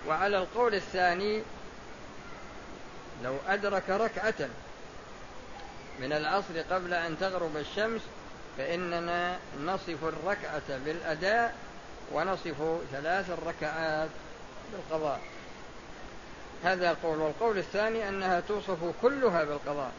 وعلى 0.09 0.39
القول 0.39 0.75
الثاني 0.75 1.43
لو 3.25 3.37
أدرك 3.49 3.91
ركعة 3.91 4.49
من 6.01 6.13
العصر 6.13 6.61
قبل 6.71 6.95
أن 6.95 7.19
تغرب 7.19 7.57
الشمس 7.57 8.01
فإننا 8.59 9.39
نصف 9.65 10.05
الركعة 10.05 10.79
بالأداء 10.85 11.55
ونصف 12.13 12.79
ثلاث 12.93 13.31
الركعات 13.31 14.09
بالقضاء. 14.73 15.21
هذا 16.65 16.97
قول. 17.03 17.19
والقول 17.19 17.59
الثاني 17.59 18.09
أنها 18.09 18.41
توصف 18.41 18.79
كلها 19.03 19.45
بالقضاء. 19.45 19.93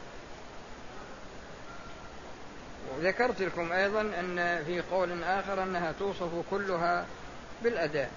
وذكرت 2.98 3.42
لكم 3.42 3.72
أيضا 3.72 4.02
أن 4.02 4.64
في 4.66 4.82
قول 4.92 5.24
آخر 5.24 5.64
أنها 5.64 5.94
توصف 6.00 6.30
كلها 6.52 7.06
بالأداء 7.64 8.12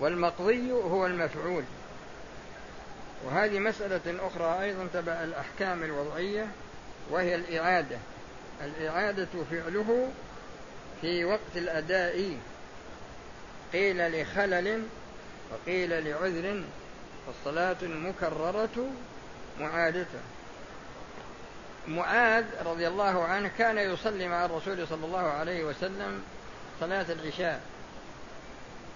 والمقضي 0.00 0.72
هو 0.72 1.06
المفعول. 1.06 1.64
وهذه 3.24 3.58
مسألة 3.58 4.26
أخرى 4.26 4.62
أيضا 4.62 4.88
تبع 4.92 5.12
الأحكام 5.12 5.82
الوضعية 5.82 6.46
وهي 7.10 7.34
الإعادة. 7.34 7.98
الإعادة 8.64 9.28
فعله 9.50 10.08
في 11.00 11.24
وقت 11.24 11.56
الأداء. 11.56 12.36
قيل 13.72 14.22
لخلل 14.22 14.82
وقيل 15.52 16.04
لعذر 16.04 16.62
فالصلاة 17.26 17.76
المكررة 17.82 18.90
معادته. 19.60 20.20
معاذ 21.90 22.44
رضي 22.66 22.88
الله 22.88 23.24
عنه 23.24 23.50
كان 23.58 23.78
يصلي 23.78 24.28
مع 24.28 24.44
الرسول 24.44 24.88
صلى 24.88 25.06
الله 25.06 25.18
عليه 25.18 25.64
وسلم 25.64 26.22
صلاة 26.80 27.06
العشاء 27.08 27.60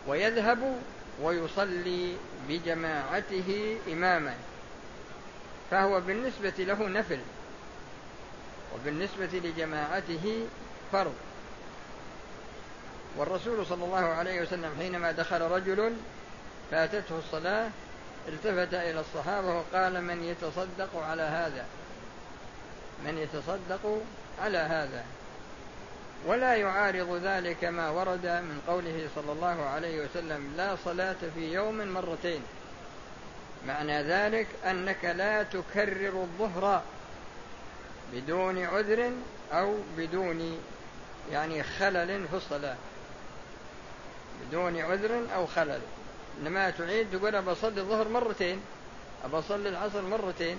ويذهب 0.06 0.78
ويصلي 1.22 2.16
بجماعته 2.48 3.78
إماما 3.92 4.34
فهو 5.70 6.00
بالنسبة 6.00 6.54
له 6.58 6.88
نفل 6.88 7.18
وبالنسبة 8.74 9.28
لجماعته 9.32 10.46
فرض. 10.92 11.14
والرسول 13.16 13.66
صلى 13.66 13.84
الله 13.84 14.04
عليه 14.04 14.42
وسلم 14.42 14.70
حينما 14.78 15.12
دخل 15.12 15.40
رجل 15.40 15.94
فاتته 16.70 17.18
الصلاة 17.18 17.68
التفت 18.28 18.74
إلى 18.74 19.00
الصحابة 19.00 19.54
وقال 19.54 20.04
من 20.04 20.24
يتصدق 20.24 21.02
على 21.02 21.22
هذا؟ 21.22 21.66
من 23.04 23.18
يتصدق 23.18 24.02
على 24.42 24.58
هذا. 24.58 25.04
ولا 26.26 26.54
يعارض 26.54 27.20
ذلك 27.24 27.64
ما 27.64 27.90
ورد 27.90 28.26
من 28.26 28.60
قوله 28.66 29.08
صلى 29.14 29.32
الله 29.32 29.62
عليه 29.62 30.04
وسلم 30.04 30.54
لا 30.56 30.76
صلاة 30.84 31.16
في 31.34 31.52
يوم 31.52 31.88
مرتين. 31.88 32.42
معنى 33.66 34.02
ذلك 34.02 34.46
أنك 34.66 35.04
لا 35.04 35.42
تكرر 35.42 36.22
الظهر 36.22 36.82
بدون 38.12 38.64
عذر 38.64 39.12
أو 39.52 39.76
بدون 39.96 40.58
يعني 41.32 41.62
خلل 41.62 42.28
في 42.28 42.36
الصلاة. 42.36 42.76
بدون 44.46 44.80
عذر 44.80 45.26
أو 45.34 45.46
خلل. 45.46 45.80
إنما 46.40 46.70
تعيد 46.70 47.06
تقول 47.12 47.42
بصلي 47.42 47.80
الظهر 47.80 48.08
مرتين 48.08 48.60
أبصلي 49.24 49.68
العصر 49.68 50.02
مرتين 50.02 50.56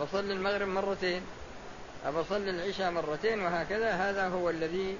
بصلي 0.00 0.32
المغرب 0.32 0.68
مرتين. 0.68 1.22
أبى 2.06 2.20
أصلي 2.20 2.50
العشاء 2.50 2.90
مرتين 2.90 3.40
وهكذا 3.40 3.90
هذا 3.90 4.28
هو 4.28 4.50
الذي 4.50 4.96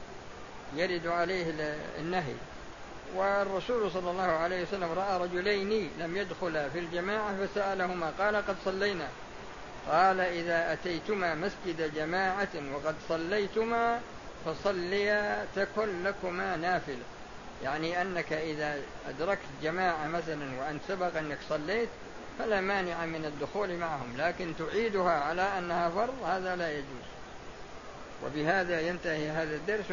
يرد 0.76 1.06
عليه 1.06 1.54
النهي. 1.98 2.34
والرسول 3.14 3.90
صلى 3.90 4.10
الله 4.10 4.22
عليه 4.22 4.62
وسلم 4.62 4.92
رأى 4.92 5.18
رجلين 5.18 5.90
لم 5.98 6.16
يدخلا 6.16 6.68
في 6.68 6.78
الجماعة 6.78 7.46
فسألهما 7.46 8.12
قال 8.18 8.36
قد 8.36 8.56
صلينا. 8.64 9.08
قال 9.90 10.20
إذا 10.20 10.72
أتيتما 10.72 11.34
مسجد 11.34 11.94
جماعة 11.94 12.48
وقد 12.74 12.94
صليتما 13.08 14.00
فصليا 14.44 15.46
تكن 15.56 16.04
لكما 16.04 16.56
نافلة. 16.56 17.04
يعني 17.64 18.02
أنك 18.02 18.32
إذا 18.32 18.78
أدركت 19.08 19.48
جماعة 19.62 20.08
مثلا 20.08 20.60
وأنت 20.60 20.80
سبق 20.88 21.16
أنك 21.16 21.38
صليت 21.48 21.88
فلا 22.38 22.60
مانع 22.60 23.06
من 23.06 23.24
الدخول 23.24 23.76
معهم 23.76 24.16
لكن 24.16 24.52
تعيدها 24.58 25.10
على 25.10 25.42
أنها 25.58 25.88
فرض 25.88 26.22
هذا 26.24 26.56
لا 26.56 26.72
يجوز. 26.72 27.08
وبهذا 28.24 28.80
ينتهي 28.80 29.30
هذا 29.30 29.56
الدرس. 29.56 29.84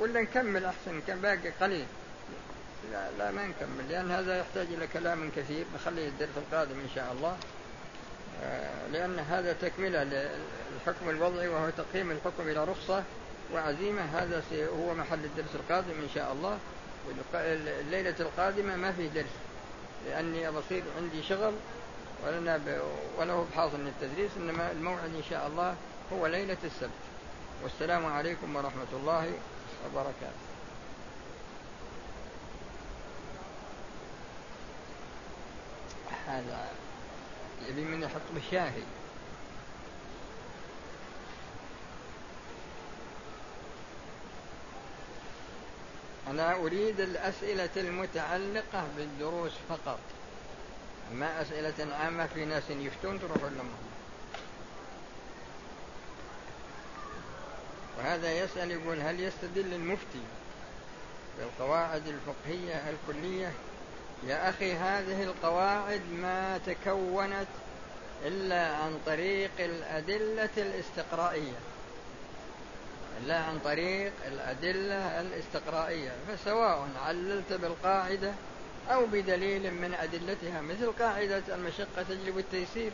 ولا 0.00 0.20
نكمل 0.20 0.64
أحسن 0.64 1.00
كان 1.06 1.20
باقي 1.20 1.50
قليل. 1.60 1.86
لا 2.92 3.10
لا 3.18 3.30
ما 3.30 3.46
نكمل 3.46 3.88
لأن 3.88 4.10
هذا 4.10 4.38
يحتاج 4.38 4.66
إلى 4.66 4.86
كلام 4.86 5.30
كثير. 5.36 5.64
نخليه 5.74 6.08
الدرس 6.08 6.36
القادم 6.36 6.80
إن 6.80 6.88
شاء 6.94 7.12
الله. 7.12 7.36
آه، 8.44 8.86
لأن 8.92 9.18
هذا 9.18 9.52
تكملة 9.52 10.04
للحكم 10.04 11.10
الوضعي 11.10 11.48
وهو 11.48 11.70
تقييم 11.70 12.10
الحكم 12.10 12.48
إلى 12.48 12.64
رخصة 12.64 13.02
وعزيمة. 13.54 14.02
هذا 14.02 14.42
هو 14.52 14.94
محل 14.94 15.24
الدرس 15.24 15.54
القادم 15.54 15.90
إن 15.90 16.08
شاء 16.14 16.32
الله. 16.32 16.58
الليلة 17.34 18.14
القادمة 18.20 18.76
ما 18.76 18.92
فيه 18.92 19.08
درس. 19.08 19.47
لأني 20.06 20.50
بصير 20.50 20.82
عندي 20.96 21.22
شغل 21.22 21.52
ولنا 22.26 22.56
ب... 22.56 22.80
وله 23.18 23.46
بحاصل 23.52 23.80
من 23.80 23.86
التدريس 23.86 24.30
إنما 24.36 24.72
الموعد 24.72 25.14
إن 25.14 25.22
شاء 25.30 25.46
الله 25.46 25.74
هو 26.12 26.26
ليلة 26.26 26.56
السبت. 26.64 26.90
والسلام 27.62 28.06
عليكم 28.06 28.56
ورحمة 28.56 28.86
الله 28.92 29.32
وبركاته. 29.86 30.48
هذا 36.26 36.68
يبي 37.68 37.84
من 37.84 38.02
يحط 38.02 38.20
بالشاهي 38.34 38.82
أنا 46.30 46.54
أريد 46.54 47.00
الأسئلة 47.00 47.70
المتعلقة 47.76 48.84
بالدروس 48.96 49.52
فقط. 49.68 49.98
ما 51.14 51.42
أسئلة 51.42 51.94
عامة 51.94 52.26
في 52.26 52.44
ناس 52.44 52.62
يفتون 52.70 53.20
تروح 53.20 53.42
لهم؟ 53.42 53.70
وهذا 57.98 58.32
يسأل 58.32 58.70
يقول 58.70 59.00
هل 59.00 59.20
يستدل 59.20 59.74
المفتي 59.74 60.22
بالقواعد 61.38 62.02
الفقهية 62.06 62.82
الكلية؟ 62.90 63.52
يا 64.26 64.50
أخي 64.50 64.72
هذه 64.72 65.22
القواعد 65.22 66.02
ما 66.12 66.58
تكونت 66.66 67.48
إلا 68.24 68.76
عن 68.76 68.98
طريق 69.06 69.50
الأدلة 69.58 70.50
الاستقرائية. 70.56 71.58
إلا 73.24 73.38
عن 73.38 73.58
طريق 73.58 74.12
الأدلة 74.26 75.20
الاستقرائية 75.20 76.10
فسواء 76.28 76.88
عللت 77.06 77.52
بالقاعدة 77.52 78.32
أو 78.90 79.06
بدليل 79.06 79.74
من 79.74 79.94
أدلتها 79.94 80.60
مثل 80.60 80.92
قاعدة 80.92 81.42
المشقة 81.48 82.02
تجلب 82.08 82.38
التيسير. 82.38 82.92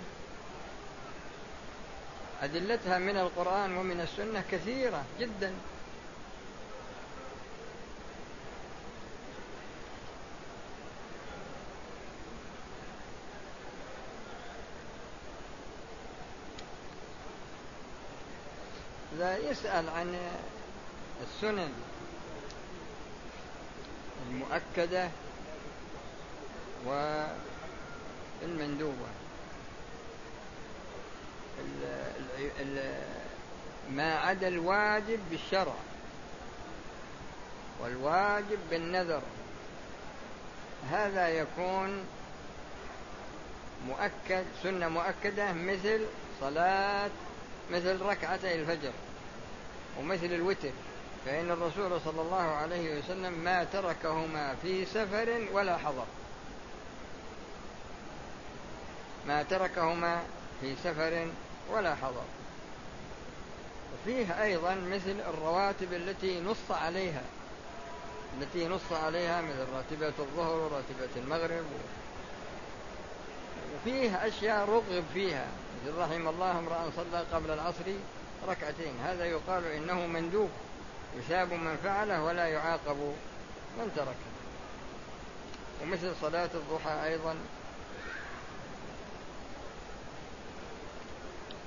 أدلتها 2.42 2.98
من 2.98 3.16
القرآن 3.16 3.76
ومن 3.76 4.00
السنة 4.00 4.44
كثيرة 4.50 5.04
جدا. 5.20 5.52
لا 19.24 19.36
يسأل 19.50 19.88
عن 19.88 20.16
السنن 21.22 21.72
المؤكدة 24.30 25.08
والمندوبة. 28.42 29.08
ما 33.90 34.14
عدا 34.14 34.48
الواجب 34.48 35.20
بالشرع 35.30 35.74
والواجب 37.80 38.58
بالنذر. 38.70 39.22
هذا 40.90 41.28
يكون 41.28 42.06
مؤكد 43.88 44.44
سنة 44.62 44.88
مؤكدة 44.88 45.52
مثل 45.52 46.06
صلاة 46.40 47.10
مثل 47.70 48.02
ركعتي 48.02 48.54
الفجر. 48.54 48.92
ومثل 49.98 50.26
الوتر 50.26 50.70
فإن 51.26 51.50
الرسول 51.50 52.00
صلى 52.04 52.22
الله 52.22 52.42
عليه 52.42 52.98
وسلم 52.98 53.32
ما 53.32 53.64
تركهما 53.64 54.54
في 54.62 54.84
سفر 54.86 55.46
ولا 55.52 55.76
حضر. 55.76 56.04
ما 59.26 59.42
تركهما 59.42 60.22
في 60.60 60.76
سفر 60.84 61.28
ولا 61.72 61.94
حضر. 61.94 62.24
وفيه 63.94 64.42
أيضا 64.42 64.74
مثل 64.74 65.20
الرواتب 65.28 65.92
التي 65.92 66.40
نص 66.40 66.70
عليها 66.70 67.22
التي 68.40 68.68
نص 68.68 68.92
عليها 68.92 69.42
مثل 69.42 69.66
راتبة 69.74 70.12
الظهر 70.18 70.56
وراتبة 70.56 71.16
المغرب. 71.16 71.64
وفيه 73.74 74.26
أشياء 74.26 74.68
رغب 74.68 75.04
فيها 75.14 75.46
مثل 75.84 75.98
رحم 75.98 76.28
الله 76.28 76.58
امرأ 76.58 76.90
صلى 76.96 77.24
قبل 77.32 77.50
العصر 77.50 77.84
ركعتين. 78.48 78.94
هذا 79.04 79.24
يقال 79.24 79.66
إنه 79.66 80.06
مندوب 80.06 80.50
يثاب 81.16 81.52
من 81.52 81.76
فعله 81.84 82.22
ولا 82.22 82.48
يعاقب 82.48 82.96
من 83.78 83.92
تركه. 83.96 84.34
ومثل 85.82 86.12
صلاة 86.20 86.50
الضحى 86.54 87.04
أيضا. 87.04 87.36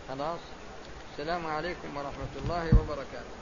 خلاص؟ 0.09 0.39
السلام 1.11 1.47
عليكم 1.47 1.97
ورحمة 1.97 2.33
الله 2.43 2.79
وبركاته. 2.79 3.36